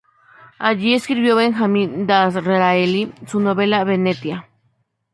[0.57, 4.47] Allí escribió Benjamin Disraeli su novela "Venetia".